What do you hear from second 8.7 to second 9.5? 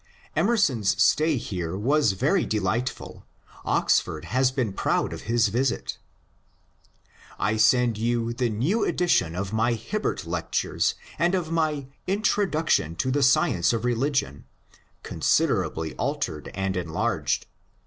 edition